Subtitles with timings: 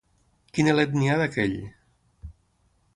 [0.57, 1.57] Quin elet n'hi ha, d'aquell!